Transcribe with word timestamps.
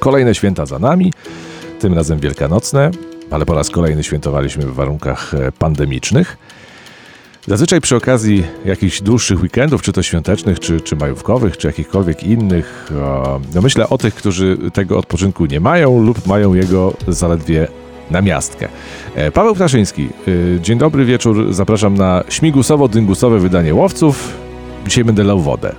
Kolejne 0.00 0.34
święta 0.34 0.66
za 0.66 0.78
nami, 0.78 1.12
tym 1.80 1.94
razem 1.94 2.18
wielkanocne, 2.18 2.90
ale 3.30 3.46
po 3.46 3.54
raz 3.54 3.70
kolejny 3.70 4.02
świętowaliśmy 4.02 4.66
w 4.66 4.74
warunkach 4.74 5.34
e, 5.34 5.52
pandemicznych. 5.52 6.36
Zazwyczaj 7.46 7.80
przy 7.80 7.96
okazji 7.96 8.44
jakichś 8.64 9.00
dłuższych 9.00 9.42
weekendów, 9.42 9.82
czy 9.82 9.92
to 9.92 10.02
świątecznych, 10.02 10.60
czy, 10.60 10.80
czy 10.80 10.96
majówkowych, 10.96 11.56
czy 11.56 11.66
jakichkolwiek 11.66 12.24
innych, 12.24 12.90
no 13.54 13.62
myślę 13.62 13.88
o 13.88 13.98
tych, 13.98 14.14
którzy 14.14 14.58
tego 14.72 14.98
odpoczynku 14.98 15.46
nie 15.46 15.60
mają 15.60 16.02
lub 16.02 16.26
mają 16.26 16.54
jego 16.54 16.94
zaledwie 17.08 17.68
na 18.10 18.22
miastkę. 18.22 18.68
E, 19.14 19.30
Paweł 19.30 19.54
Ptaszyński, 19.54 20.08
e, 20.56 20.60
dzień 20.60 20.78
dobry 20.78 21.04
wieczór, 21.04 21.52
zapraszam 21.52 21.94
na 21.94 22.24
śmigusowo-dyngusowe 22.28 23.40
wydanie 23.40 23.74
Łowców. 23.74 24.32
Dzisiaj 24.86 25.04
będę 25.04 25.24
lał 25.24 25.40
wodę. 25.40 25.74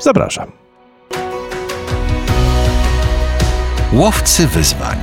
Zapraszam. 0.00 0.69
Łowcy 3.92 4.46
wyzwań. 4.46 4.98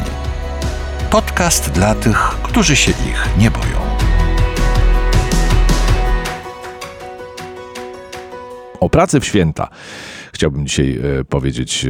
Podcast 1.12 1.72
dla 1.72 1.96
tych, 1.96 2.18
którzy 2.44 2.76
się 2.76 2.92
ich 2.92 3.30
nie 3.38 3.52
boją. 3.52 3.98
O 8.80 8.90
pracy 8.90 9.20
w 9.20 9.26
święta 9.26 9.70
chciałbym 10.34 10.68
dzisiaj 10.68 11.00
e, 11.20 11.24
powiedzieć 11.24 11.86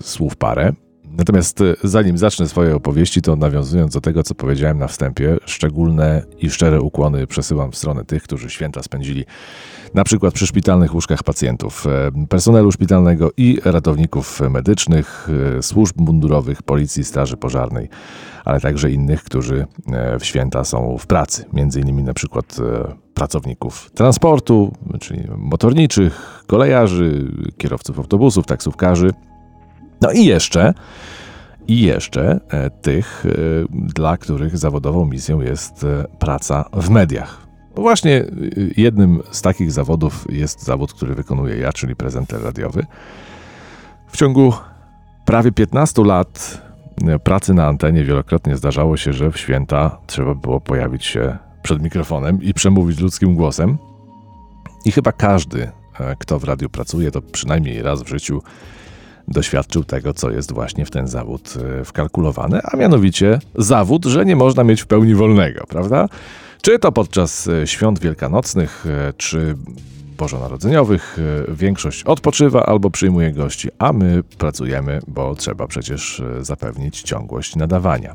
słów 0.00 0.36
parę. 0.36 0.72
Natomiast 1.18 1.60
e, 1.60 1.74
zanim 1.84 2.18
zacznę 2.18 2.48
swoje 2.48 2.76
opowieści, 2.76 3.22
to 3.22 3.36
nawiązując 3.36 3.94
do 3.94 4.00
tego, 4.00 4.22
co 4.22 4.34
powiedziałem 4.34 4.78
na 4.78 4.88
wstępie, 4.88 5.36
szczególne 5.44 6.22
i 6.38 6.50
szczere 6.50 6.80
ukłony 6.80 7.26
przesyłam 7.26 7.72
w 7.72 7.76
stronę 7.76 8.04
tych, 8.04 8.22
którzy 8.22 8.50
święta 8.50 8.82
spędzili 8.82 9.24
na 9.94 10.04
przykład 10.04 10.34
przy 10.34 10.46
szpitalnych 10.46 10.94
łóżkach 10.94 11.22
pacjentów, 11.22 11.86
e, 11.86 12.26
personelu 12.28 12.72
szpitalnego 12.72 13.30
i 13.36 13.58
ratowników 13.64 14.40
medycznych, 14.50 15.28
e, 15.58 15.62
służb 15.62 16.00
mundurowych, 16.00 16.62
policji, 16.62 17.04
straży 17.04 17.36
pożarnej, 17.36 17.88
ale 18.44 18.60
także 18.60 18.90
innych, 18.90 19.24
którzy 19.24 19.66
w 20.20 20.24
święta 20.24 20.64
są 20.64 20.98
w 20.98 21.06
pracy, 21.06 21.44
między 21.52 21.80
innymi 21.80 22.02
na 22.02 22.14
przykład 22.14 22.56
pracowników 23.14 23.90
transportu, 23.90 24.72
czyli 25.00 25.20
motorniczych, 25.36 26.44
kolejarzy, 26.46 27.32
kierowców 27.58 27.98
autobusów, 27.98 28.46
taksówkarzy, 28.46 29.10
no 30.00 30.12
i 30.12 30.24
jeszcze, 30.24 30.74
i 31.68 31.82
jeszcze 31.82 32.40
e, 32.48 32.70
tych, 32.70 33.26
e, 33.26 33.30
dla 33.70 34.16
których 34.16 34.58
zawodową 34.58 35.04
misją 35.04 35.40
jest 35.40 35.84
e, 35.84 36.04
praca 36.18 36.64
w 36.72 36.90
mediach. 36.90 37.46
Właśnie 37.74 38.24
jednym 38.76 39.22
z 39.30 39.42
takich 39.42 39.72
zawodów 39.72 40.26
jest 40.32 40.62
zawód, 40.62 40.92
który 40.92 41.14
wykonuję 41.14 41.56
ja, 41.56 41.72
czyli 41.72 41.96
prezenter 41.96 42.42
radiowy. 42.42 42.86
W 44.08 44.16
ciągu 44.16 44.52
prawie 45.24 45.52
15 45.52 46.04
lat 46.04 46.62
pracy 47.24 47.54
na 47.54 47.66
antenie 47.66 48.04
wielokrotnie 48.04 48.56
zdarzało 48.56 48.96
się, 48.96 49.12
że 49.12 49.32
w 49.32 49.38
święta 49.38 49.98
trzeba 50.06 50.34
było 50.34 50.60
pojawić 50.60 51.04
się 51.04 51.38
przed 51.62 51.82
mikrofonem 51.82 52.42
i 52.42 52.54
przemówić 52.54 53.00
ludzkim 53.00 53.34
głosem. 53.34 53.78
I 54.84 54.92
chyba 54.92 55.12
każdy, 55.12 55.70
kto 56.18 56.38
w 56.38 56.44
radiu 56.44 56.68
pracuje, 56.68 57.10
to 57.10 57.22
przynajmniej 57.22 57.82
raz 57.82 58.02
w 58.02 58.08
życiu 58.08 58.42
doświadczył 59.28 59.84
tego, 59.84 60.14
co 60.14 60.30
jest 60.30 60.52
właśnie 60.52 60.86
w 60.86 60.90
ten 60.90 61.08
zawód 61.08 61.54
e, 61.80 61.84
wkalkulowane, 61.84 62.60
a 62.64 62.76
mianowicie 62.76 63.38
zawód, 63.54 64.04
że 64.04 64.24
nie 64.24 64.36
można 64.36 64.64
mieć 64.64 64.82
w 64.82 64.86
pełni 64.86 65.14
wolnego, 65.14 65.64
prawda? 65.68 66.08
Czy 66.62 66.78
to 66.78 66.92
podczas 66.92 67.48
e, 67.48 67.66
świąt 67.66 67.98
wielkanocnych, 67.98 68.84
e, 68.86 69.12
czy 69.16 69.56
bożonarodzeniowych, 70.18 71.18
większość 71.48 72.02
odpoczywa 72.02 72.66
albo 72.66 72.90
przyjmuje 72.90 73.32
gości, 73.32 73.68
a 73.78 73.92
my 73.92 74.22
pracujemy, 74.38 75.00
bo 75.08 75.34
trzeba 75.34 75.66
przecież 75.66 76.22
zapewnić 76.40 77.02
ciągłość 77.02 77.56
nadawania. 77.56 78.14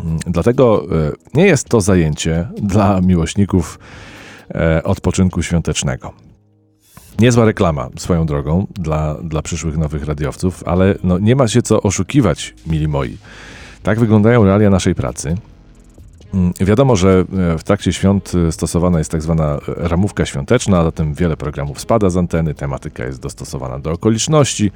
Mm, 0.00 0.18
dlatego 0.26 0.86
nie 1.34 1.46
jest 1.46 1.68
to 1.68 1.80
zajęcie 1.80 2.48
dla 2.62 3.00
miłośników 3.00 3.78
odpoczynku 4.84 5.42
świątecznego. 5.42 6.23
Niezła 7.18 7.44
reklama 7.44 7.88
swoją 7.96 8.26
drogą 8.26 8.66
dla, 8.74 9.14
dla 9.14 9.42
przyszłych 9.42 9.76
nowych 9.76 10.04
radiowców, 10.04 10.62
ale 10.66 10.94
no, 11.04 11.18
nie 11.18 11.36
ma 11.36 11.48
się 11.48 11.62
co 11.62 11.82
oszukiwać, 11.82 12.54
mili 12.66 12.88
moi. 12.88 13.16
Tak 13.82 14.00
wyglądają 14.00 14.44
realia 14.44 14.70
naszej 14.70 14.94
pracy. 14.94 15.36
Mm, 16.34 16.52
wiadomo, 16.60 16.96
że 16.96 17.24
e, 17.54 17.58
w 17.58 17.64
trakcie 17.64 17.92
świąt 17.92 18.32
e, 18.48 18.52
stosowana 18.52 18.98
jest 18.98 19.10
tak 19.10 19.22
zwana 19.22 19.58
ramówka 19.66 20.26
świąteczna, 20.26 20.78
a 20.78 20.84
zatem 20.84 21.14
wiele 21.14 21.36
programów 21.36 21.80
spada 21.80 22.10
z 22.10 22.16
anteny, 22.16 22.54
tematyka 22.54 23.04
jest 23.04 23.20
dostosowana 23.20 23.78
do 23.78 23.92
okoliczności. 23.92 24.70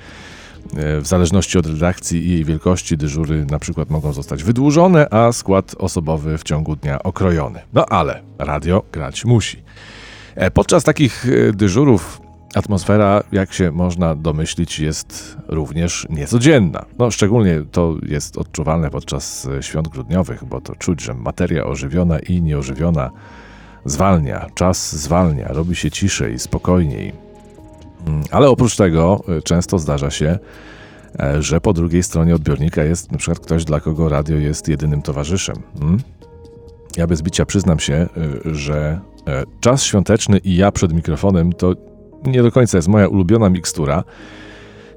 E, 0.77 1.01
w 1.01 1.07
zależności 1.07 1.59
od 1.59 1.67
redakcji 1.67 2.27
i 2.27 2.31
jej 2.31 2.45
wielkości 2.45 2.97
dyżury 2.97 3.47
na 3.51 3.59
przykład 3.59 3.91
mogą 3.91 4.13
zostać 4.13 4.45
wydłużone, 4.45 5.11
a 5.11 5.33
skład 5.33 5.75
osobowy 5.79 6.39
w 6.39 6.43
ciągu 6.43 6.77
dnia 6.77 7.03
okrojony. 7.03 7.61
No 7.73 7.87
ale 7.87 8.23
radio 8.39 8.83
grać 8.93 9.25
musi. 9.25 9.63
Podczas 10.55 10.85
takich 10.85 11.27
dyżurów 11.53 12.21
Atmosfera, 12.55 13.23
jak 13.33 13.53
się 13.53 13.71
można 13.71 14.15
domyślić, 14.15 14.79
jest 14.81 15.37
również 15.49 16.07
niecodzienna. 16.11 16.85
No, 16.99 17.11
szczególnie 17.11 17.63
to 17.73 17.97
jest 18.03 18.39
odczuwalne 18.39 18.91
podczas 18.91 19.47
e, 19.47 19.63
świąt 19.63 19.89
grudniowych, 19.89 20.45
bo 20.45 20.61
to 20.61 20.75
czuć, 20.75 21.03
że 21.03 21.15
materia 21.15 21.65
ożywiona 21.65 22.19
i 22.19 22.43
nieożywiona 22.43 23.11
zwalnia, 23.85 24.47
czas 24.55 24.97
zwalnia, 24.97 25.49
robi 25.49 25.77
się 25.77 25.91
ciszej, 25.91 26.39
spokojniej. 26.39 27.13
Mm, 28.07 28.23
ale 28.31 28.49
oprócz 28.49 28.77
tego 28.77 29.25
e, 29.29 29.43
często 29.43 29.79
zdarza 29.79 30.11
się, 30.11 30.39
e, 31.21 31.43
że 31.43 31.61
po 31.61 31.73
drugiej 31.73 32.03
stronie 32.03 32.35
odbiornika 32.35 32.85
jest 32.85 33.11
przykład 33.17 33.41
ktoś, 33.41 33.65
dla 33.65 33.81
kogo 33.81 34.09
radio 34.09 34.37
jest 34.37 34.69
jedynym 34.69 35.03
towarzyszem. 35.03 35.57
Hmm? 35.79 36.01
Ja 36.97 37.07
bez 37.07 37.23
bicia 37.23 37.47
przyznam 37.47 37.79
się, 37.79 38.09
że 38.45 39.01
czas 39.61 39.83
świąteczny 39.83 40.39
i 40.39 40.57
ja 40.57 40.73
przed 40.73 40.93
mikrofonem 40.93 41.53
to 41.53 41.75
nie 42.27 42.43
do 42.43 42.53
końca 42.53 42.79
jest 42.79 42.89
moja 42.89 43.09
ulubiona 43.09 43.51
mikstura. 43.51 44.05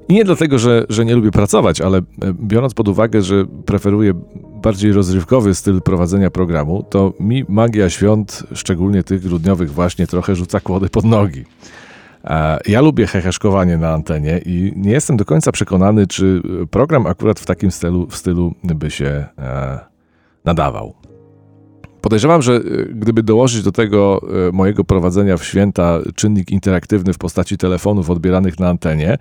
I 0.08 0.14
nie 0.14 0.24
dlatego, 0.24 0.58
że, 0.58 0.86
że 0.88 1.04
nie 1.04 1.14
lubię 1.14 1.30
pracować, 1.30 1.80
ale 1.80 1.98
e, 1.98 2.02
biorąc 2.42 2.74
pod 2.74 2.88
uwagę, 2.88 3.22
że 3.22 3.44
preferuję 3.66 4.12
bardziej 4.62 4.92
rozrywkowy 4.92 5.54
styl 5.54 5.82
prowadzenia 5.82 6.30
programu, 6.30 6.84
to 6.90 7.12
mi 7.20 7.44
magia 7.48 7.90
świąt, 7.90 8.42
szczególnie 8.54 9.02
tych 9.02 9.22
grudniowych, 9.22 9.72
właśnie 9.72 10.06
trochę 10.06 10.36
rzuca 10.36 10.60
kłody 10.60 10.88
pod 10.88 11.04
nogi. 11.04 11.44
Ja 12.66 12.80
lubię 12.80 13.06
heheszkowanie 13.06 13.78
na 13.78 13.90
antenie 13.90 14.40
i 14.46 14.72
nie 14.76 14.90
jestem 14.90 15.16
do 15.16 15.24
końca 15.24 15.52
przekonany, 15.52 16.06
czy 16.06 16.42
program 16.70 17.06
akurat 17.06 17.40
w 17.40 17.46
takim 17.46 17.70
stylu, 17.70 18.06
w 18.06 18.16
stylu 18.16 18.54
by 18.64 18.90
się 18.90 19.24
e, 19.38 19.78
nadawał. 20.44 20.94
Podejrzewam, 22.02 22.42
że 22.42 22.54
e, 22.54 22.60
gdyby 22.94 23.22
dołożyć 23.22 23.62
do 23.62 23.72
tego 23.72 24.20
e, 24.48 24.52
mojego 24.52 24.84
prowadzenia 24.84 25.36
w 25.36 25.44
święta 25.44 25.98
czynnik 26.14 26.50
interaktywny 26.50 27.12
w 27.12 27.18
postaci 27.18 27.56
telefonów 27.56 28.10
odbieranych 28.10 28.60
na 28.60 28.68
antenie, 28.68 29.18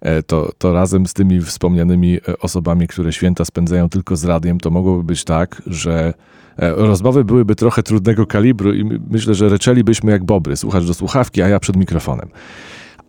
e, 0.00 0.22
to, 0.22 0.52
to 0.58 0.72
razem 0.72 1.06
z 1.06 1.12
tymi 1.12 1.40
wspomnianymi 1.40 2.18
osobami, 2.40 2.88
które 2.88 3.12
święta 3.12 3.44
spędzają 3.44 3.88
tylko 3.88 4.16
z 4.16 4.24
radiem, 4.24 4.60
to 4.60 4.70
mogłoby 4.70 5.04
być 5.04 5.24
tak, 5.24 5.62
że 5.66 6.14
rozmowy 6.58 7.24
byłyby 7.24 7.54
trochę 7.54 7.82
trudnego 7.82 8.26
kalibru 8.26 8.74
i 8.74 9.00
myślę, 9.10 9.34
że 9.34 9.48
reczelibyśmy 9.48 10.12
jak 10.12 10.24
bobry, 10.24 10.56
słuchacz 10.56 10.84
do 10.84 10.94
słuchawki, 10.94 11.42
a 11.42 11.48
ja 11.48 11.60
przed 11.60 11.76
mikrofonem. 11.76 12.28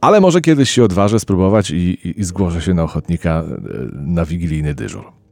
Ale 0.01 0.21
może 0.21 0.41
kiedyś 0.41 0.69
się 0.69 0.83
odważę 0.83 1.19
spróbować 1.19 1.71
i, 1.71 1.75
i, 1.75 2.19
i 2.19 2.23
zgłoszę 2.23 2.61
się 2.61 2.73
na 2.73 2.83
ochotnika 2.83 3.43
na 3.93 4.25
wigilijny 4.25 4.73
dyżur. 4.73 5.24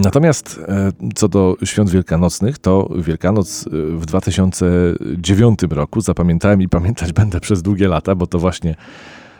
Natomiast 0.00 0.60
e, 0.68 0.92
co 1.14 1.28
do 1.28 1.56
świąt 1.64 1.90
wielkanocnych, 1.90 2.58
to 2.58 2.88
Wielkanoc 2.96 3.66
e, 3.66 3.70
w 3.96 4.06
2009 4.06 5.58
roku 5.70 6.00
zapamiętałem 6.00 6.62
i 6.62 6.68
pamiętać 6.68 7.12
będę 7.22 7.40
przez 7.40 7.62
długie 7.62 7.88
lata, 7.88 8.14
bo 8.14 8.26
to 8.26 8.38
właśnie 8.38 8.74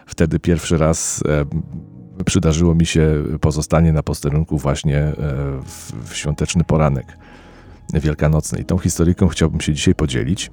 wtedy 0.06 0.38
pierwszy 0.38 0.78
raz 0.78 1.22
e, 1.28 1.44
przydarzyło 2.24 2.74
mi 2.74 2.86
się 2.86 3.24
pozostanie 3.40 3.92
na 3.92 4.02
posterunku 4.02 4.58
właśnie 4.58 5.12
w 6.04 6.16
świąteczny 6.16 6.64
poranek 6.64 7.18
wielkanocny. 7.94 8.58
I 8.58 8.64
tą 8.64 8.78
historyjką 8.78 9.28
chciałbym 9.28 9.60
się 9.60 9.74
dzisiaj 9.74 9.94
podzielić. 9.94 10.50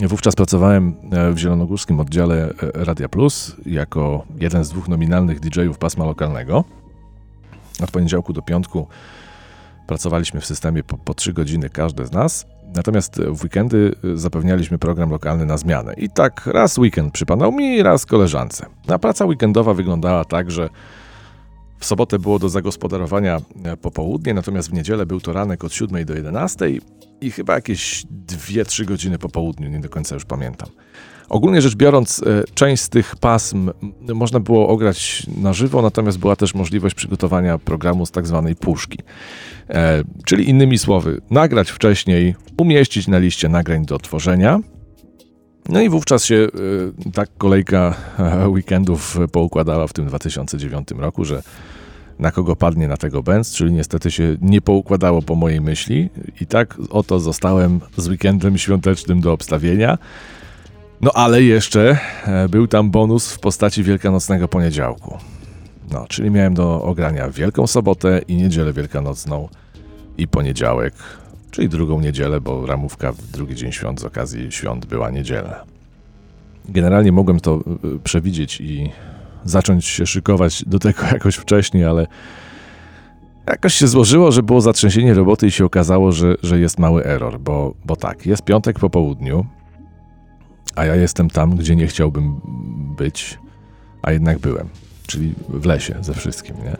Wówczas 0.00 0.34
pracowałem 0.34 0.94
w 1.34 1.38
zielonogórskim 1.38 2.00
oddziale 2.00 2.54
Radia 2.74 3.08
Plus 3.08 3.56
jako 3.66 4.24
jeden 4.40 4.64
z 4.64 4.68
dwóch 4.68 4.88
nominalnych 4.88 5.40
DJ-ów 5.40 5.78
pasma 5.78 6.04
lokalnego. 6.04 6.64
Od 7.82 7.90
poniedziałku 7.90 8.32
do 8.32 8.42
piątku 8.42 8.86
pracowaliśmy 9.86 10.40
w 10.40 10.46
systemie 10.46 10.82
po, 10.82 10.98
po 10.98 11.14
3 11.14 11.32
godziny 11.32 11.70
każdy 11.70 12.06
z 12.06 12.12
nas, 12.12 12.46
natomiast 12.74 13.20
w 13.22 13.42
weekendy 13.42 13.94
zapewnialiśmy 14.14 14.78
program 14.78 15.10
lokalny 15.10 15.46
na 15.46 15.56
zmianę. 15.56 15.94
I 15.94 16.08
tak 16.10 16.46
raz 16.46 16.78
weekend 16.78 17.12
przypadał 17.12 17.52
mi, 17.52 17.82
raz 17.82 18.06
koleżance. 18.06 18.66
A 18.88 18.98
praca 18.98 19.24
weekendowa 19.24 19.74
wyglądała 19.74 20.24
tak, 20.24 20.50
że 20.50 20.68
w 21.78 21.84
sobotę 21.84 22.18
było 22.18 22.38
do 22.38 22.48
zagospodarowania 22.48 23.40
popołudnie, 23.82 24.34
natomiast 24.34 24.70
w 24.70 24.72
niedzielę 24.72 25.06
był 25.06 25.20
to 25.20 25.32
ranek 25.32 25.64
od 25.64 25.72
7 25.72 26.04
do 26.04 26.14
11 26.14 26.66
i 27.20 27.30
chyba 27.30 27.54
jakieś 27.54 28.04
2-3 28.26 28.84
godziny 28.84 29.18
po 29.18 29.28
południu, 29.28 29.68
nie 29.68 29.80
do 29.80 29.88
końca 29.88 30.14
już 30.14 30.24
pamiętam. 30.24 30.68
Ogólnie 31.28 31.62
rzecz 31.62 31.74
biorąc, 31.74 32.22
e, 32.22 32.44
część 32.54 32.82
z 32.82 32.88
tych 32.88 33.16
pasm 33.16 33.70
można 34.14 34.40
było 34.40 34.68
ograć 34.68 35.26
na 35.36 35.52
żywo, 35.52 35.82
natomiast 35.82 36.18
była 36.18 36.36
też 36.36 36.54
możliwość 36.54 36.94
przygotowania 36.94 37.58
programu 37.58 38.06
z 38.06 38.10
tak 38.10 38.26
zwanej 38.26 38.56
puszki. 38.56 38.98
E, 39.68 40.02
czyli 40.24 40.48
innymi 40.48 40.78
słowy, 40.78 41.20
nagrać 41.30 41.70
wcześniej, 41.70 42.34
umieścić 42.58 43.08
na 43.08 43.18
liście 43.18 43.48
nagrań 43.48 43.86
do 43.86 43.98
tworzenia. 43.98 44.58
No 45.68 45.80
i 45.80 45.88
wówczas 45.88 46.24
się 46.24 46.48
e, 47.06 47.12
tak 47.12 47.28
kolejka 47.38 47.94
weekendów 48.54 49.18
poukładała 49.32 49.86
w 49.86 49.92
tym 49.92 50.06
2009 50.06 50.88
roku, 50.98 51.24
że 51.24 51.42
na 52.20 52.30
kogo 52.30 52.56
padnie 52.56 52.88
na 52.88 52.96
tego 52.96 53.22
Benz, 53.22 53.52
czyli 53.52 53.72
niestety 53.72 54.10
się 54.10 54.36
nie 54.42 54.60
poukładało 54.60 55.22
po 55.22 55.34
mojej 55.34 55.60
myśli 55.60 56.08
i 56.40 56.46
tak 56.46 56.76
oto 56.90 57.20
zostałem 57.20 57.80
z 57.96 58.08
weekendem 58.08 58.58
świątecznym 58.58 59.20
do 59.20 59.32
obstawienia. 59.32 59.98
No 61.00 61.10
ale 61.14 61.42
jeszcze 61.42 61.98
e, 62.26 62.48
był 62.48 62.66
tam 62.66 62.90
bonus 62.90 63.32
w 63.32 63.38
postaci 63.38 63.82
wielkanocnego 63.82 64.48
poniedziałku. 64.48 65.18
No, 65.90 66.06
czyli 66.08 66.30
miałem 66.30 66.54
do 66.54 66.82
ogrania 66.82 67.28
Wielką 67.28 67.66
Sobotę 67.66 68.20
i 68.28 68.34
Niedzielę 68.36 68.72
Wielkanocną 68.72 69.48
i 70.18 70.28
poniedziałek, 70.28 70.94
czyli 71.50 71.68
drugą 71.68 72.00
niedzielę, 72.00 72.40
bo 72.40 72.66
ramówka 72.66 73.12
w 73.12 73.26
drugi 73.26 73.54
dzień 73.54 73.72
świąt 73.72 74.00
z 74.00 74.04
okazji 74.04 74.52
świąt 74.52 74.86
była 74.86 75.10
niedziela. 75.10 75.64
Generalnie 76.68 77.12
mogłem 77.12 77.40
to 77.40 77.54
e, 77.54 77.98
przewidzieć 78.04 78.60
i 78.60 78.90
zacząć 79.44 79.86
się 79.86 80.06
szykować 80.06 80.64
do 80.64 80.78
tego 80.78 81.02
jakoś 81.12 81.36
wcześniej, 81.36 81.84
ale 81.84 82.06
jakoś 83.46 83.74
się 83.74 83.88
złożyło, 83.88 84.32
że 84.32 84.42
było 84.42 84.60
zatrzęsienie 84.60 85.14
roboty 85.14 85.46
i 85.46 85.50
się 85.50 85.64
okazało, 85.64 86.12
że, 86.12 86.34
że 86.42 86.58
jest 86.58 86.78
mały 86.78 87.04
error, 87.04 87.40
bo, 87.40 87.74
bo 87.84 87.96
tak, 87.96 88.26
jest 88.26 88.42
piątek 88.42 88.78
po 88.78 88.90
południu, 88.90 89.46
a 90.76 90.84
ja 90.84 90.94
jestem 90.94 91.30
tam, 91.30 91.56
gdzie 91.56 91.76
nie 91.76 91.86
chciałbym 91.86 92.40
być, 92.96 93.38
a 94.02 94.12
jednak 94.12 94.38
byłem, 94.38 94.68
czyli 95.06 95.34
w 95.48 95.66
lesie 95.66 95.94
ze 96.00 96.14
wszystkim, 96.14 96.56
nie? 96.56 96.76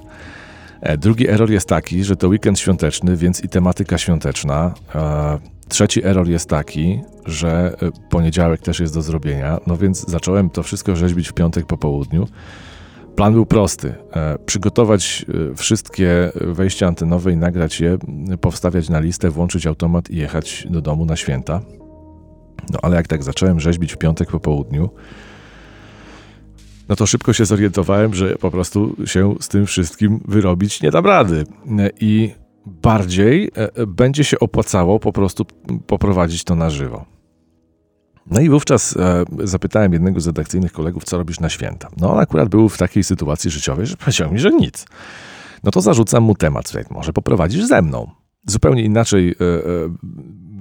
E, 0.81 0.99
drugi 0.99 1.29
error 1.29 1.51
jest 1.51 1.69
taki, 1.69 2.05
że 2.05 2.17
to 2.17 2.29
weekend 2.29 2.59
świąteczny, 2.59 3.17
więc 3.17 3.45
i 3.45 3.49
tematyka 3.49 3.99
świąteczna. 3.99 4.75
E, 4.95 5.39
trzeci 5.69 6.05
error 6.05 6.29
jest 6.29 6.49
taki, 6.49 7.01
że 7.27 7.77
e, 7.83 8.09
poniedziałek 8.11 8.61
też 8.61 8.81
jest 8.81 8.95
do 8.95 9.03
zrobienia, 9.03 9.59
no 9.67 9.77
więc 9.77 10.09
zacząłem 10.09 10.51
to 10.51 10.63
wszystko 10.63 10.97
rzeźbić 10.97 11.29
w 11.29 11.33
piątek 11.33 11.67
po 11.67 11.77
południu. 11.77 12.27
Plan 13.17 13.33
był 13.33 13.47
prosty: 13.47 13.95
przygotować 14.47 15.27
wszystkie 15.57 16.33
wejścia 16.35 16.87
antenowe 16.87 17.33
i 17.33 17.37
nagrać 17.37 17.81
je, 17.81 17.99
powstawiać 18.41 18.89
na 18.89 19.01
listę, 19.01 19.31
włączyć 19.31 19.67
automat 19.67 20.11
i 20.11 20.17
jechać 20.17 20.67
do 20.71 20.81
domu 20.81 21.05
na 21.05 21.17
święta. 21.17 21.61
No 22.73 22.79
ale 22.83 22.97
jak 22.97 23.09
tak 23.09 23.23
zacząłem 23.23 23.61
rzeźbić 23.61 23.95
w 23.95 23.99
piątek 23.99 24.31
po 24.31 24.41
południu, 24.41 24.91
no 26.91 26.97
to 26.97 27.07
szybko 27.07 27.33
się 27.33 27.45
zorientowałem, 27.45 28.15
że 28.15 28.37
po 28.37 28.51
prostu 28.51 28.97
się 29.05 29.35
z 29.41 29.49
tym 29.49 29.67
wszystkim 29.67 30.21
wyrobić 30.29 30.83
nie 30.83 30.91
da 30.91 31.01
rady. 31.01 31.45
I 32.01 32.31
bardziej 32.67 33.51
e, 33.55 33.87
będzie 33.87 34.25
się 34.25 34.39
opłacało 34.39 35.01
po 35.01 35.13
prostu 35.13 35.47
poprowadzić 35.87 36.45
to 36.45 36.55
na 36.55 36.71
żywo. 36.71 37.05
No 38.27 38.41
i 38.41 38.49
wówczas 38.49 38.97
e, 38.97 39.25
zapytałem 39.45 39.93
jednego 39.93 40.21
z 40.21 40.27
redakcyjnych 40.27 40.73
kolegów, 40.73 41.05
co 41.05 41.19
robisz 41.19 41.41
na 41.41 41.49
święta. 41.49 41.89
No 41.97 42.13
on 42.13 42.19
akurat 42.19 42.49
był 42.49 42.69
w 42.69 42.79
takiej 42.79 43.05
sytuacji 43.05 43.51
życiowej, 43.51 43.87
że 43.87 43.97
powiedział 43.97 44.33
mi, 44.33 44.39
że 44.39 44.51
nic. 44.51 44.87
No 45.65 45.71
to 45.71 45.81
zarzucam 45.81 46.23
mu 46.23 46.35
temat, 46.35 46.69
słuchaj, 46.69 46.85
może 46.91 47.13
poprowadzisz 47.13 47.65
ze 47.65 47.83
mną. 47.83 48.11
Zupełnie 48.47 48.83
inaczej 48.83 49.31
e, 49.31 49.35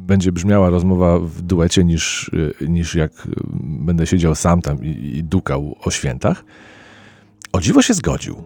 będzie 0.09 0.31
brzmiała 0.31 0.69
rozmowa 0.69 1.19
w 1.19 1.41
duecie 1.41 1.83
niż, 1.83 2.31
niż 2.61 2.95
jak 2.95 3.11
będę 3.63 4.07
siedział 4.07 4.35
sam 4.35 4.61
tam 4.61 4.83
i, 4.83 5.17
i 5.17 5.23
dukał 5.23 5.75
o 5.81 5.91
świętach. 5.91 6.45
O 7.51 7.61
dziwo 7.61 7.81
się 7.81 7.93
zgodził. 7.93 8.43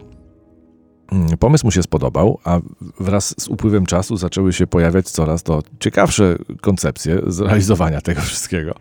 Mm, 1.12 1.38
pomysł 1.38 1.68
mu 1.68 1.72
się 1.72 1.84
spodobał, 1.84 2.40
a 2.44 2.60
wraz 3.00 3.36
z 3.38 3.48
upływem 3.48 3.86
czasu 3.86 4.18
zaczęły 4.18 4.54
się 4.54 4.68
pojawiać 4.68 5.10
coraz 5.10 5.44
to 5.44 5.62
ciekawsze 5.80 6.38
koncepcje 6.62 7.22
zrealizowania 7.28 8.02
tego 8.02 8.22
wszystkiego. 8.22 8.76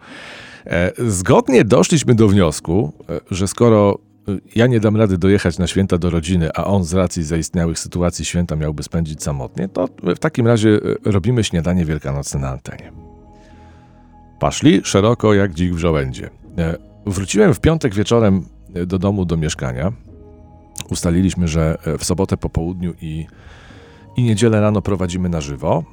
E, 0.66 0.92
zgodnie 0.98 1.64
doszliśmy 1.64 2.14
do 2.14 2.28
wniosku, 2.28 2.92
e, 3.08 3.20
że 3.30 3.48
skoro 3.48 3.98
ja 4.54 4.66
nie 4.66 4.80
dam 4.80 4.96
rady 4.96 5.18
dojechać 5.18 5.58
na 5.58 5.66
święta 5.66 5.98
do 5.98 6.10
rodziny, 6.10 6.50
a 6.54 6.64
on 6.64 6.84
z 6.84 6.94
racji 6.94 7.22
zaistniałych 7.22 7.78
sytuacji 7.78 8.24
święta 8.24 8.56
miałby 8.56 8.82
spędzić 8.82 9.22
samotnie, 9.22 9.68
to 9.68 9.88
w 10.02 10.18
takim 10.18 10.46
razie 10.46 10.80
e, 11.06 11.10
robimy 11.12 11.44
śniadanie 11.44 11.84
wielkanocne 11.84 12.40
na 12.40 12.48
antenie. 12.48 12.92
Paszli 14.40 14.80
szeroko 14.84 15.34
jak 15.34 15.54
dzik 15.54 15.74
w 15.74 15.78
żołędzie. 15.78 16.30
E, 16.58 16.76
wróciłem 17.06 17.54
w 17.54 17.60
piątek 17.60 17.94
wieczorem 17.94 18.44
e, 18.74 18.86
do 18.86 18.98
domu, 18.98 19.24
do 19.24 19.36
mieszkania. 19.36 19.92
Ustaliliśmy, 20.90 21.48
że 21.48 21.78
w 21.98 22.04
sobotę 22.04 22.36
po 22.36 22.50
południu 22.50 22.94
i, 23.00 23.26
i 24.16 24.22
niedzielę 24.22 24.60
rano 24.60 24.82
prowadzimy 24.82 25.28
na 25.28 25.40
żywo. 25.40 25.84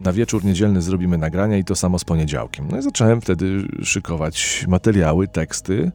Na 0.00 0.12
wieczór 0.12 0.44
niedzielny 0.44 0.82
zrobimy 0.82 1.18
nagrania 1.18 1.56
i 1.56 1.64
to 1.64 1.76
samo 1.76 1.98
z 1.98 2.04
poniedziałkiem. 2.04 2.68
No 2.70 2.78
i 2.78 2.82
zacząłem 2.82 3.20
wtedy 3.20 3.62
szykować 3.82 4.64
materiały, 4.68 5.28
teksty, 5.28 5.92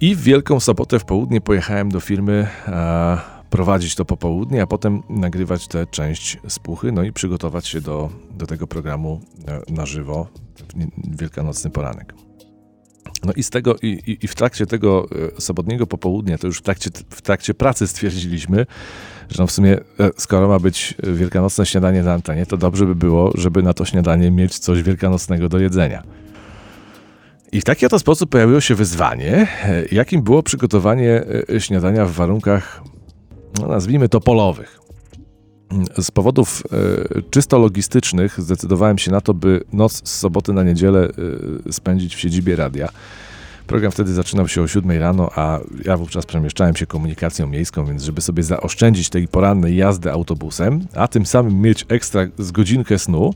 i 0.00 0.14
w 0.14 0.22
Wielką 0.22 0.60
Sobotę 0.60 0.98
w 0.98 1.04
południe 1.04 1.40
pojechałem 1.40 1.88
do 1.88 2.00
firmy 2.00 2.46
e, 2.66 3.18
prowadzić 3.50 3.94
to 3.94 4.04
popołudnie, 4.04 4.62
a 4.62 4.66
potem 4.66 5.02
nagrywać 5.08 5.68
tę 5.68 5.86
część 5.86 6.38
spuchy, 6.48 6.92
no 6.92 7.02
i 7.02 7.12
przygotować 7.12 7.66
się 7.66 7.80
do, 7.80 8.10
do 8.30 8.46
tego 8.46 8.66
programu 8.66 9.20
e, 9.48 9.72
na 9.72 9.86
żywo 9.86 10.28
w 11.04 11.20
wielkanocny 11.20 11.70
poranek. 11.70 12.14
No 13.24 13.32
i 13.32 13.42
z 13.42 13.50
tego, 13.50 13.76
i, 13.82 14.18
i 14.22 14.28
w 14.28 14.34
trakcie 14.34 14.66
tego 14.66 15.08
e, 15.36 15.40
sobotniego 15.40 15.86
popołudnia, 15.86 16.38
to 16.38 16.46
już 16.46 16.58
w 16.58 16.62
trakcie, 16.62 16.90
w 17.10 17.22
trakcie 17.22 17.54
pracy 17.54 17.86
stwierdziliśmy, 17.86 18.66
że 19.30 19.42
no 19.42 19.46
w 19.46 19.52
sumie 19.52 19.78
e, 19.78 20.10
skoro 20.16 20.48
ma 20.48 20.58
być 20.58 20.94
wielkanocne 21.02 21.66
śniadanie 21.66 22.02
na 22.02 22.12
antenie, 22.12 22.46
to 22.46 22.56
dobrze 22.56 22.86
by 22.86 22.94
było, 22.94 23.32
żeby 23.34 23.62
na 23.62 23.74
to 23.74 23.84
śniadanie 23.84 24.30
mieć 24.30 24.58
coś 24.58 24.82
wielkanocnego 24.82 25.48
do 25.48 25.58
jedzenia. 25.58 26.02
I 27.52 27.60
w 27.60 27.64
taki 27.64 27.86
oto 27.86 27.98
sposób 27.98 28.30
pojawiło 28.30 28.60
się 28.60 28.74
wyzwanie, 28.74 29.48
e, 29.64 29.84
jakim 29.92 30.22
było 30.22 30.42
przygotowanie 30.42 31.22
e, 31.54 31.60
śniadania 31.60 32.06
w 32.06 32.12
warunkach, 32.12 32.82
no 33.60 33.66
nazwijmy 33.66 34.08
to 34.08 34.20
polowych. 34.20 34.80
Z 35.98 36.10
powodów 36.10 36.62
e, 37.16 37.22
czysto 37.30 37.58
logistycznych 37.58 38.40
zdecydowałem 38.40 38.98
się 38.98 39.10
na 39.10 39.20
to, 39.20 39.34
by 39.34 39.60
noc 39.72 40.08
z 40.08 40.18
soboty 40.18 40.52
na 40.52 40.62
niedzielę 40.62 41.08
spędzić 41.70 42.16
w 42.16 42.20
siedzibie 42.20 42.56
radia. 42.56 42.88
Program 43.66 43.92
wtedy 43.92 44.14
zaczynał 44.14 44.48
się 44.48 44.62
o 44.62 44.68
7 44.68 44.90
rano, 44.90 45.30
a 45.34 45.58
ja 45.84 45.96
wówczas 45.96 46.26
przemieszczałem 46.26 46.76
się 46.76 46.86
komunikacją 46.86 47.46
miejską, 47.46 47.86
więc 47.86 48.02
żeby 48.02 48.20
sobie 48.20 48.42
zaoszczędzić 48.42 49.08
tej 49.08 49.28
porannej 49.28 49.76
jazdy 49.76 50.12
autobusem, 50.12 50.86
a 50.94 51.08
tym 51.08 51.26
samym 51.26 51.60
mieć 51.60 51.86
ekstra 51.88 52.26
z 52.38 52.50
godzinkę 52.50 52.98
snu, 52.98 53.34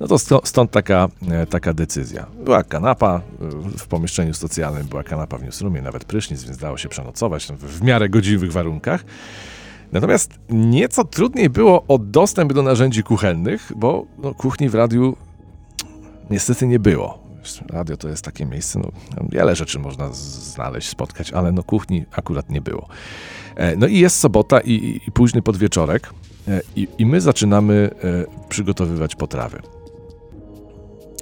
no 0.00 0.06
to 0.08 0.18
stąd 0.44 0.70
taka, 0.70 1.08
e, 1.30 1.46
taka 1.46 1.74
decyzja. 1.74 2.26
Była 2.44 2.64
kanapa 2.64 3.20
e, 3.40 3.78
w 3.78 3.86
pomieszczeniu 3.86 4.34
socjalnym, 4.34 4.86
była 4.86 5.02
kanapa 5.02 5.38
w 5.38 5.42
newsroomie, 5.42 5.82
nawet 5.82 6.04
prysznic, 6.04 6.44
więc 6.44 6.58
dało 6.58 6.78
się 6.78 6.88
przenocować 6.88 7.46
w 7.46 7.82
miarę 7.82 8.08
godziwych 8.08 8.52
warunkach. 8.52 9.04
Natomiast 9.92 10.38
nieco 10.48 11.04
trudniej 11.04 11.50
było 11.50 11.84
o 11.88 11.98
dostęp 11.98 12.52
do 12.52 12.62
narzędzi 12.62 13.02
kuchennych, 13.02 13.72
bo 13.76 14.06
no, 14.18 14.34
kuchni 14.34 14.68
w 14.68 14.74
radiu 14.74 15.16
niestety 16.30 16.66
nie 16.66 16.78
było. 16.78 17.18
Radio 17.70 17.96
to 17.96 18.08
jest 18.08 18.24
takie 18.24 18.46
miejsce, 18.46 18.78
no, 18.78 18.88
wiele 19.28 19.56
rzeczy 19.56 19.78
można 19.78 20.12
znaleźć, 20.12 20.88
spotkać, 20.88 21.32
ale 21.32 21.52
no 21.52 21.62
kuchni 21.62 22.04
akurat 22.12 22.50
nie 22.50 22.60
było. 22.60 22.88
E, 23.56 23.76
no 23.76 23.86
i 23.86 23.98
jest 23.98 24.16
sobota 24.16 24.60
i, 24.60 25.00
i 25.06 25.12
późny 25.12 25.42
podwieczorek 25.42 26.10
i, 26.76 26.88
i 26.98 27.06
my 27.06 27.20
zaczynamy 27.20 27.90
przygotowywać 28.48 29.14
potrawy 29.16 29.62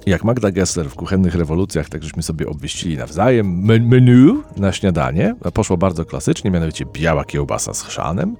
jak 0.05 0.23
Magda 0.23 0.51
Gessler 0.51 0.89
w 0.89 0.95
Kuchennych 0.95 1.35
Rewolucjach, 1.35 1.89
tak 1.89 2.03
żeśmy 2.03 2.23
sobie 2.23 2.47
obwieścili 2.47 2.97
nawzajem 2.97 3.65
menu 3.65 4.43
na 4.57 4.71
śniadanie. 4.71 5.35
Poszło 5.53 5.77
bardzo 5.77 6.05
klasycznie, 6.05 6.51
mianowicie 6.51 6.85
biała 6.93 7.25
kiełbasa 7.25 7.73
z 7.73 7.81
chrzanem, 7.81 8.37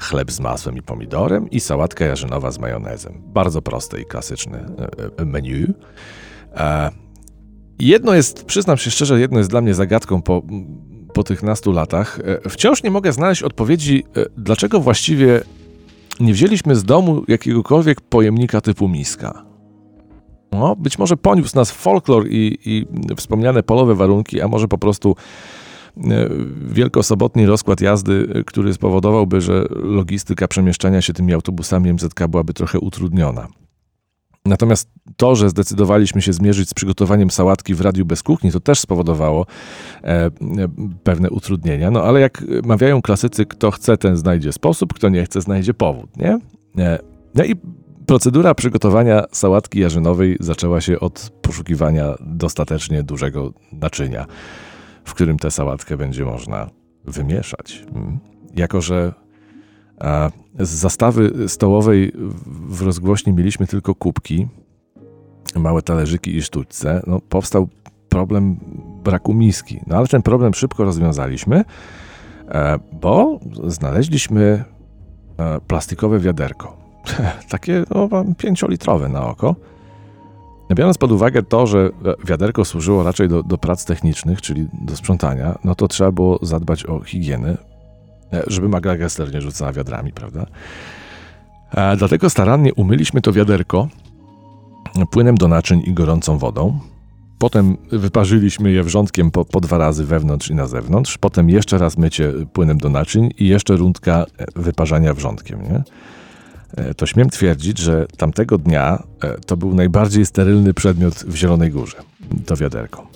chleb 0.00 0.32
z 0.32 0.40
masłem 0.40 0.76
i 0.76 0.82
pomidorem 0.82 1.50
i 1.50 1.60
sałatka 1.60 2.04
jarzynowa 2.04 2.50
z 2.50 2.58
majonezem. 2.58 3.22
Bardzo 3.26 3.62
proste 3.62 4.00
i 4.00 4.04
klasyczne 4.04 4.58
e, 4.58 5.22
e, 5.22 5.24
menu. 5.24 5.66
E, 6.56 6.90
jedno 7.78 8.14
jest, 8.14 8.44
przyznam 8.44 8.76
się 8.76 8.90
szczerze, 8.90 9.20
jedno 9.20 9.38
jest 9.38 9.50
dla 9.50 9.60
mnie 9.60 9.74
zagadką 9.74 10.22
po, 10.22 10.42
po 11.14 11.24
tych 11.24 11.42
nastu 11.42 11.72
latach. 11.72 12.18
Wciąż 12.48 12.82
nie 12.82 12.90
mogę 12.90 13.12
znaleźć 13.12 13.42
odpowiedzi, 13.42 14.04
dlaczego 14.36 14.80
właściwie 14.80 15.40
nie 16.20 16.32
wzięliśmy 16.32 16.76
z 16.76 16.84
domu 16.84 17.24
jakiegokolwiek 17.28 18.00
pojemnika 18.00 18.60
typu 18.60 18.88
miska. 18.88 19.53
No, 20.60 20.76
być 20.76 20.98
może 20.98 21.16
poniósł 21.16 21.56
nas 21.56 21.70
folklor 21.70 22.26
i, 22.28 22.58
i 22.64 22.86
wspomniane 23.16 23.62
polowe 23.62 23.94
warunki, 23.94 24.40
a 24.40 24.48
może 24.48 24.68
po 24.68 24.78
prostu 24.78 25.16
e, 25.96 26.02
wielkosobotni 26.66 27.46
rozkład 27.46 27.80
jazdy, 27.80 28.42
który 28.46 28.74
spowodowałby, 28.74 29.40
że 29.40 29.64
logistyka 29.70 30.48
przemieszczania 30.48 31.02
się 31.02 31.12
tymi 31.12 31.34
autobusami 31.34 31.92
MZK 31.92 32.28
byłaby 32.28 32.54
trochę 32.54 32.78
utrudniona. 32.78 33.48
Natomiast 34.46 34.90
to, 35.16 35.36
że 35.36 35.50
zdecydowaliśmy 35.50 36.22
się 36.22 36.32
zmierzyć 36.32 36.68
z 36.68 36.74
przygotowaniem 36.74 37.30
sałatki 37.30 37.74
w 37.74 37.80
radiu 37.80 38.04
bez 38.04 38.22
kuchni, 38.22 38.52
to 38.52 38.60
też 38.60 38.80
spowodowało 38.80 39.46
e, 40.02 40.30
pewne 41.04 41.30
utrudnienia. 41.30 41.90
No 41.90 42.02
ale 42.02 42.20
jak 42.20 42.44
mawiają 42.64 43.02
klasycy, 43.02 43.46
kto 43.46 43.70
chce, 43.70 43.96
ten 43.96 44.16
znajdzie 44.16 44.52
sposób, 44.52 44.94
kto 44.94 45.08
nie 45.08 45.24
chce, 45.24 45.40
znajdzie 45.40 45.74
powód, 45.74 46.16
nie? 46.16 46.38
E, 46.78 46.98
no 47.34 47.44
i 47.44 47.54
procedura 48.06 48.54
przygotowania 48.54 49.24
sałatki 49.32 49.80
jarzynowej 49.80 50.36
zaczęła 50.40 50.80
się 50.80 51.00
od 51.00 51.30
poszukiwania 51.42 52.14
dostatecznie 52.20 53.02
dużego 53.02 53.52
naczynia, 53.72 54.26
w 55.04 55.14
którym 55.14 55.38
tę 55.38 55.50
sałatkę 55.50 55.96
będzie 55.96 56.24
można 56.24 56.70
wymieszać. 57.04 57.84
Mm. 57.94 58.18
Jako, 58.56 58.80
że 58.80 59.12
z 60.58 60.68
zastawy 60.68 61.48
stołowej 61.48 62.12
w 62.46 62.82
rozgłośni 62.82 63.32
mieliśmy 63.32 63.66
tylko 63.66 63.94
kubki, 63.94 64.48
małe 65.56 65.82
talerzyki 65.82 66.36
i 66.36 66.42
sztućce. 66.42 67.02
No, 67.06 67.20
powstał 67.20 67.68
problem 68.08 68.56
braku 69.04 69.34
miski. 69.34 69.80
No 69.86 69.96
ale 69.96 70.06
ten 70.06 70.22
problem 70.22 70.54
szybko 70.54 70.84
rozwiązaliśmy, 70.84 71.64
e, 72.48 72.78
bo 72.92 73.40
znaleźliśmy 73.66 74.64
e, 75.38 75.60
plastikowe 75.60 76.18
wiaderko. 76.18 76.83
Takie 77.48 77.84
no, 77.90 78.08
pięciolitrowe 78.38 79.08
na 79.08 79.26
oko. 79.26 79.54
Biorąc 80.74 80.98
pod 80.98 81.12
uwagę 81.12 81.42
to, 81.42 81.66
że 81.66 81.90
wiaderko 82.24 82.64
służyło 82.64 83.02
raczej 83.02 83.28
do, 83.28 83.42
do 83.42 83.58
prac 83.58 83.84
technicznych, 83.84 84.42
czyli 84.42 84.66
do 84.72 84.96
sprzątania, 84.96 85.58
no 85.64 85.74
to 85.74 85.88
trzeba 85.88 86.12
było 86.12 86.38
zadbać 86.42 86.86
o 86.86 87.00
higienę, 87.00 87.56
E, 88.34 88.42
żeby 88.46 88.68
Magda 88.68 88.96
Gessler 88.96 89.34
nie 89.34 89.40
rzucała 89.40 89.72
wiadrami, 89.72 90.12
prawda? 90.12 90.46
E, 91.74 91.96
dlatego 91.96 92.30
starannie 92.30 92.74
umyliśmy 92.74 93.20
to 93.20 93.32
wiaderko 93.32 93.88
płynem 95.10 95.34
do 95.34 95.48
naczyń 95.48 95.82
i 95.86 95.92
gorącą 95.92 96.38
wodą. 96.38 96.78
Potem 97.38 97.76
wyparzyliśmy 97.92 98.72
je 98.72 98.82
wrzątkiem 98.82 99.30
po, 99.30 99.44
po, 99.44 99.60
dwa 99.60 99.78
razy 99.78 100.04
wewnątrz 100.04 100.50
i 100.50 100.54
na 100.54 100.66
zewnątrz. 100.66 101.18
Potem 101.18 101.50
jeszcze 101.50 101.78
raz 101.78 101.98
mycie 101.98 102.32
płynem 102.52 102.78
do 102.78 102.88
naczyń 102.88 103.30
i 103.38 103.48
jeszcze 103.48 103.76
rundka 103.76 104.26
e, 104.38 104.46
wyparzania 104.56 105.14
wrzątkiem. 105.14 105.62
Nie? 105.62 105.82
To 106.96 107.06
śmiem 107.06 107.30
twierdzić, 107.30 107.78
że 107.78 108.06
tamtego 108.16 108.58
dnia 108.58 109.02
to 109.46 109.56
był 109.56 109.74
najbardziej 109.74 110.26
sterylny 110.26 110.74
przedmiot 110.74 111.14
w 111.14 111.36
Zielonej 111.36 111.70
Górze. 111.70 111.96
To 112.46 112.56
wiaderko. 112.56 113.14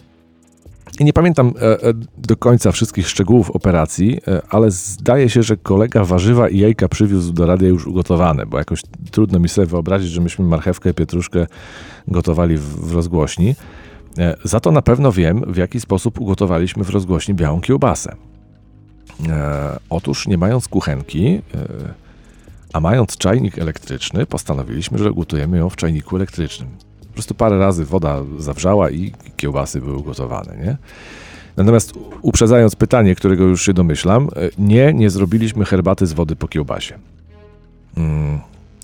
I 1.00 1.04
nie 1.04 1.12
pamiętam 1.12 1.54
e, 1.56 1.82
e, 1.82 1.94
do 2.18 2.36
końca 2.36 2.72
wszystkich 2.72 3.08
szczegółów 3.08 3.50
operacji, 3.50 4.20
e, 4.28 4.42
ale 4.50 4.70
zdaje 4.70 5.28
się, 5.28 5.42
że 5.42 5.56
kolega 5.56 6.04
warzywa 6.04 6.48
i 6.48 6.58
jajka 6.58 6.88
przywiózł 6.88 7.32
do 7.32 7.46
radia 7.46 7.68
już 7.68 7.86
ugotowane, 7.86 8.46
bo 8.46 8.58
jakoś 8.58 8.82
trudno 9.10 9.38
mi 9.38 9.48
sobie 9.48 9.66
wyobrazić, 9.66 10.10
że 10.10 10.20
myśmy 10.20 10.44
marchewkę 10.44 10.94
pietruszkę 10.94 11.46
gotowali 12.08 12.56
w 12.58 12.92
rozgłośni. 12.92 13.54
Za 14.44 14.60
to 14.60 14.70
na 14.70 14.82
pewno 14.82 15.12
wiem, 15.12 15.52
w 15.52 15.56
jaki 15.56 15.80
sposób 15.80 16.20
ugotowaliśmy 16.20 16.84
w 16.84 16.90
rozgłośni 16.90 17.34
białą 17.34 17.60
kiełbasę. 17.60 18.16
Otóż, 19.90 20.28
nie 20.28 20.38
mając 20.38 20.68
kuchenki, 20.68 21.40
a 22.72 22.80
mając 22.80 23.16
czajnik 23.16 23.58
elektryczny, 23.58 24.26
postanowiliśmy, 24.26 24.98
że 24.98 25.12
ugotujemy 25.12 25.58
ją 25.58 25.70
w 25.70 25.76
czajniku 25.76 26.16
elektrycznym. 26.16 26.68
Prostu 27.12 27.34
parę 27.34 27.58
razy 27.58 27.84
woda 27.84 28.22
zawrzała 28.38 28.90
i 28.90 29.12
kiełbasy 29.36 29.80
były 29.80 30.02
gotowane, 30.02 30.56
nie? 30.56 30.76
Natomiast 31.56 31.92
uprzedzając 32.22 32.76
pytanie, 32.76 33.14
którego 33.14 33.44
już 33.44 33.66
się 33.66 33.72
domyślam, 33.72 34.28
e, 34.36 34.48
nie, 34.58 34.92
nie 34.94 35.10
zrobiliśmy 35.10 35.64
herbaty 35.64 36.06
z 36.06 36.12
wody 36.12 36.36
po 36.36 36.48
kiełbasie. 36.48 36.98
Mm, 37.96 38.40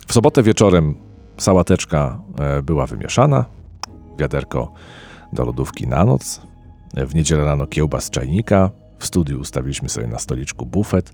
w 0.07 0.13
sobotę 0.13 0.43
wieczorem 0.43 0.95
sałateczka 1.39 2.19
e, 2.39 2.63
była 2.63 2.87
wymieszana, 2.87 3.45
wiaderko 4.19 4.73
do 5.33 5.45
lodówki 5.45 5.87
na 5.87 6.05
noc, 6.05 6.41
e, 6.97 7.07
w 7.07 7.15
niedzielę 7.15 7.45
rano 7.45 7.67
kiełbas 7.67 8.05
z 8.05 8.11
czajnika, 8.11 8.71
w 8.99 9.07
studiu 9.07 9.41
ustawiliśmy 9.41 9.89
sobie 9.89 10.07
na 10.07 10.19
stoliczku 10.19 10.67
bufet, 10.67 11.13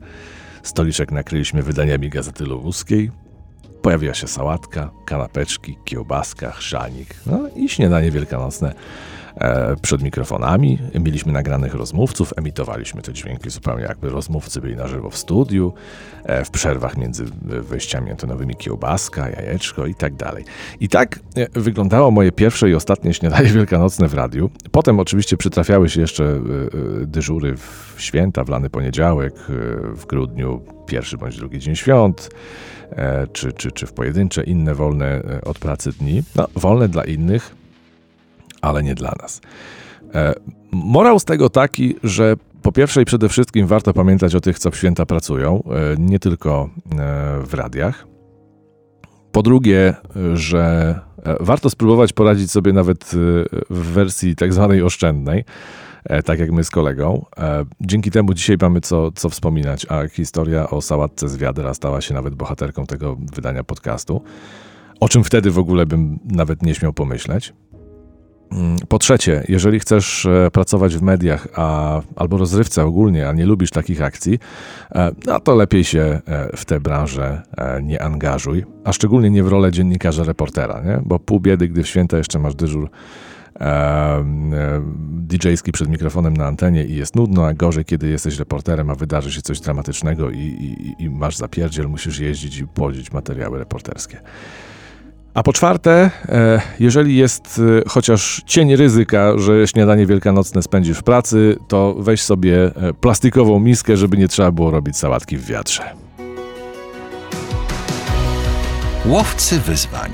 stoliczek 0.63 1.13
nakryliśmy 1.13 1.63
wydaniami 1.63 2.11
Gazety 2.11 2.45
Lubuskiej, 2.45 3.11
Pojawiła 3.83 4.15
się 4.15 4.29
sałatka, 4.29 4.91
kanapeczki, 5.05 5.77
kiełbaska, 5.85 6.51
chrzanik, 6.51 7.15
no 7.27 7.49
i 7.57 7.69
śniadanie 7.69 8.11
wielkanocne 8.11 8.75
przed 9.83 10.03
mikrofonami. 10.03 10.79
Mieliśmy 11.01 11.33
nagranych 11.33 11.75
rozmówców, 11.75 12.33
emitowaliśmy 12.37 13.03
te 13.03 13.13
dźwięki 13.13 13.51
zupełnie 13.51 13.83
jakby 13.83 14.09
rozmówcy 14.09 14.61
byli 14.61 14.77
na 14.77 14.89
żywo 14.89 15.11
w 15.11 15.17
studiu, 15.17 15.73
e, 16.25 16.45
w 16.45 16.51
przerwach 16.51 16.97
między 16.97 17.25
wejściami 17.43 18.11
antenowymi 18.11 18.57
kiełbaska, 18.57 19.29
jajeczko 19.31 19.87
i 19.87 19.95
tak 19.95 20.15
dalej. 20.15 20.45
I 20.81 20.89
tak 20.89 21.21
e, 21.37 21.61
wyglądało 21.61 22.11
moje 22.11 22.33
pierwsze 22.33 22.71
i 22.71 22.75
ostatnie 22.75 23.15
śniadanie 23.15 23.49
wielkanocne 23.59 24.09
w 24.09 24.15
radiu. 24.15 24.51
Potem 24.71 25.01
oczywiście 25.01 25.37
przytrafiały 25.37 25.89
się 25.89 26.01
jeszcze 26.01 26.25
e, 26.25 26.37
e, 27.03 27.07
dyżury 27.07 27.57
w 27.57 27.95
święta, 27.99 28.45
w 28.45 28.49
lany 28.49 28.71
poniedziałek, 28.71 29.35
e, 29.35 29.53
w 29.97 30.07
grudniu, 30.07 30.61
pierwszy 30.87 31.19
bądź 31.19 31.37
drugi 31.37 31.59
dzień 31.59 31.77
świąt, 31.77 32.31
E, 32.91 33.27
czy, 33.27 33.53
czy, 33.53 33.73
czy 33.73 33.87
w 33.87 33.93
pojedyncze 33.93 34.43
inne 34.43 34.75
wolne 34.75 35.07
e, 35.07 35.41
od 35.45 35.59
pracy 35.59 35.93
dni. 35.93 36.23
No, 36.37 36.47
wolne 36.57 36.89
dla 36.89 37.05
innych, 37.05 37.55
ale 38.61 38.83
nie 38.83 38.95
dla 38.95 39.13
nas. 39.23 39.41
E, 40.15 40.35
morał 40.73 41.19
z 41.19 41.25
tego 41.25 41.51
taki, 41.51 41.97
że 42.03 42.37
po 42.63 42.73
pierwsze 42.73 43.03
i 43.03 43.05
przede 43.05 43.29
wszystkim 43.29 43.67
warto 43.67 43.93
pamiętać 43.93 44.35
o 44.35 44.41
tych, 44.41 44.59
co 44.59 44.71
w 44.71 44.77
święta 44.77 45.07
pracują, 45.07 45.63
nie 45.99 46.19
tylko 46.19 46.71
w 47.45 47.55
radiach. 47.55 48.07
Po 49.33 49.43
drugie, 49.43 49.95
że 50.35 50.95
warto 51.41 51.71
spróbować 51.71 52.13
poradzić 52.13 52.51
sobie 52.51 52.73
nawet 52.73 53.11
w 53.71 53.87
wersji 53.93 54.37
tak 54.37 54.53
zwanej 54.53 54.83
oszczędnej. 54.83 55.45
E, 56.05 56.23
tak 56.23 56.39
jak 56.39 56.53
my 56.53 56.65
z 56.65 56.71
kolegą. 56.71 57.27
E, 57.39 57.65
dzięki 57.81 58.11
temu 58.11 58.35
dzisiaj 58.35 58.57
mamy 58.61 58.81
co, 58.81 59.13
co 59.13 59.29
wspominać, 59.29 59.87
a 59.89 60.09
historia 60.09 60.71
o 60.71 60.81
sałatce 60.81 61.29
z 61.29 61.37
wiadra 61.37 61.75
stała 61.75 62.01
się 62.01 62.15
nawet 62.15 62.35
bohaterką 62.35 62.87
tego 62.87 63.17
wydania 63.35 63.65
podcastu, 63.65 64.23
o 65.01 65.09
czym 65.09 65.25
wtedy 65.25 65.51
w 65.51 65.59
ogóle 65.59 65.87
bym 65.87 66.19
nawet 66.25 66.63
nie 66.63 66.75
śmiał 66.75 66.93
pomyśleć. 66.93 67.53
Mm, 68.53 68.77
po 68.89 68.99
trzecie, 68.99 69.45
jeżeli 69.49 69.81
chcesz 69.81 70.27
e, 70.27 70.51
pracować 70.53 70.97
w 70.97 71.03
mediach 71.03 71.49
a, 71.57 72.01
albo 72.17 72.37
rozrywce 72.37 72.85
ogólnie, 72.85 73.29
a 73.29 73.33
nie 73.33 73.47
lubisz 73.47 73.71
takich 73.71 74.03
akcji, 74.03 74.39
no 75.27 75.41
to 75.41 75.55
lepiej 75.55 75.85
się 75.85 76.21
w 76.57 76.65
tę 76.65 76.81
branżę 76.81 77.43
nie 77.83 78.03
angażuj, 78.03 78.65
a 78.85 78.93
szczególnie 78.93 79.31
nie 79.31 79.43
w 79.43 79.49
rolę 79.49 79.73
dziennikarza, 79.73 80.25
reportera, 80.25 80.83
nie? 80.85 81.01
bo 81.05 81.19
pół 81.19 81.41
biedy, 81.41 81.69
gdy 81.69 81.83
w 81.83 81.89
święta 81.89 82.19
jeszcze 82.19 82.39
masz 82.39 82.55
dyżur 82.55 82.91
DJ-ski 85.01 85.73
przed 85.73 85.89
mikrofonem 85.89 86.37
na 86.37 86.47
antenie 86.47 86.85
i 86.85 86.97
jest 86.97 87.17
nudno, 87.17 87.47
a 87.47 87.55
gorzej, 87.55 87.85
kiedy 87.85 88.09
jesteś 88.09 88.39
reporterem, 88.39 88.91
a 88.91 88.95
wydarzy 88.95 89.33
się 89.33 89.43
coś 89.43 89.61
dramatycznego 89.61 90.31
i, 90.31 90.39
i, 90.39 90.95
i 91.05 91.11
masz 91.11 91.37
zapierdziel, 91.37 91.89
musisz 91.89 92.19
jeździć 92.19 92.59
i 92.59 92.67
podzić 92.67 93.13
materiały 93.13 93.59
reporterskie. 93.59 94.21
A 95.35 95.43
po 95.43 95.53
czwarte, 95.53 96.11
e, 96.29 96.61
jeżeli 96.81 97.17
jest 97.17 97.61
e, 97.81 97.89
chociaż 97.89 98.43
cień 98.47 98.77
ryzyka, 98.77 99.39
że 99.39 99.67
śniadanie 99.69 100.07
wielkanocne 100.07 100.63
spędzisz 100.63 100.99
w 100.99 101.03
pracy, 101.03 101.57
to 101.69 101.95
weź 101.99 102.23
sobie 102.23 102.65
e, 102.65 102.95
plastikową 102.95 103.59
miskę, 103.61 103.97
żeby 103.97 104.17
nie 104.17 104.29
trzeba 104.29 104.53
było 104.53 104.71
robić 104.71 104.97
sałatki 104.97 105.37
w 105.37 105.47
wiatrze. 105.47 105.83
Łowcy 109.07 109.61
wyzwań. 109.61 110.11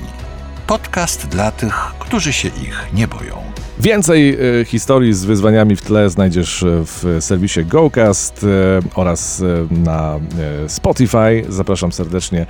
Podcast 0.67 1.27
dla 1.27 1.51
tych, 1.51 1.75
którzy 1.99 2.33
się 2.33 2.47
ich 2.47 2.87
nie 2.93 3.07
boją. 3.07 3.56
Więcej 3.79 4.37
e, 4.61 4.65
historii 4.65 5.13
z 5.13 5.25
wyzwaniami 5.25 5.75
w 5.75 5.81
tle 5.81 6.09
znajdziesz 6.09 6.63
e, 6.63 6.83
w 6.85 7.17
serwisie 7.19 7.65
GoCast 7.65 8.43
e, 8.43 8.47
oraz 8.95 9.43
na 9.71 10.19
Spotify. 10.67 11.45
Zapraszam 11.49 11.91
serdecznie 11.91 12.45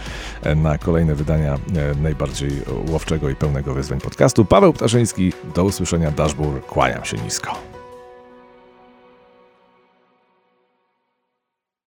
na 0.56 0.78
kolejne 0.78 1.16
wydania 1.16 1.58
najbardziej 2.02 2.52
łowczego 2.90 3.30
i 3.30 3.36
pełnego 3.36 3.74
wyzwań 3.74 4.00
podcastu. 4.00 4.46
Paweł 4.46 4.74
Ptaszyński, 4.74 5.34
do 5.56 5.64
usłyszenia, 5.64 6.12
Dashboard, 6.12 6.66
kłaniam 6.66 7.06
się 7.06 7.18
nisko. 7.18 7.77